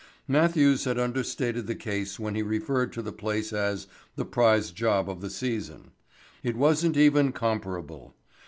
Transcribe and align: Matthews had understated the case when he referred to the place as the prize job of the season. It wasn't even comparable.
Matthews 0.27 0.85
had 0.85 0.97
understated 0.97 1.67
the 1.67 1.75
case 1.75 2.17
when 2.17 2.33
he 2.33 2.41
referred 2.41 2.91
to 2.93 3.03
the 3.03 3.11
place 3.11 3.53
as 3.53 3.85
the 4.15 4.25
prize 4.25 4.71
job 4.71 5.07
of 5.07 5.21
the 5.21 5.29
season. 5.29 5.91
It 6.41 6.55
wasn't 6.57 6.97
even 6.97 7.31
comparable. 7.31 8.15